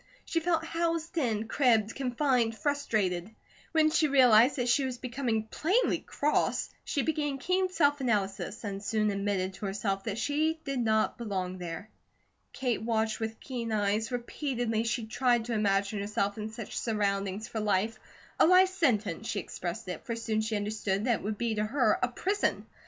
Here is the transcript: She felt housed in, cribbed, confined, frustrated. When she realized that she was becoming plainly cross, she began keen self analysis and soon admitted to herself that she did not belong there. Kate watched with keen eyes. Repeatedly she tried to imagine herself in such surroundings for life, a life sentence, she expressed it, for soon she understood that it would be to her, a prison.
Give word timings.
She 0.25 0.39
felt 0.39 0.65
housed 0.65 1.15
in, 1.19 1.47
cribbed, 1.47 1.93
confined, 1.93 2.57
frustrated. 2.57 3.29
When 3.71 3.91
she 3.91 4.07
realized 4.07 4.55
that 4.55 4.67
she 4.67 4.83
was 4.83 4.97
becoming 4.97 5.43
plainly 5.43 5.99
cross, 5.99 6.71
she 6.83 7.03
began 7.03 7.37
keen 7.37 7.69
self 7.69 8.01
analysis 8.01 8.63
and 8.63 8.83
soon 8.83 9.11
admitted 9.11 9.53
to 9.53 9.67
herself 9.67 10.05
that 10.05 10.17
she 10.17 10.59
did 10.65 10.79
not 10.79 11.19
belong 11.19 11.59
there. 11.59 11.91
Kate 12.51 12.81
watched 12.81 13.19
with 13.19 13.39
keen 13.39 13.71
eyes. 13.71 14.11
Repeatedly 14.11 14.85
she 14.85 15.05
tried 15.05 15.45
to 15.45 15.53
imagine 15.53 15.99
herself 15.99 16.35
in 16.35 16.49
such 16.49 16.79
surroundings 16.79 17.47
for 17.47 17.59
life, 17.59 17.99
a 18.39 18.47
life 18.47 18.69
sentence, 18.69 19.27
she 19.27 19.39
expressed 19.39 19.87
it, 19.87 20.03
for 20.03 20.15
soon 20.15 20.41
she 20.41 20.55
understood 20.55 21.05
that 21.05 21.19
it 21.19 21.23
would 21.23 21.37
be 21.37 21.53
to 21.53 21.63
her, 21.63 21.99
a 22.01 22.07
prison. 22.07 22.65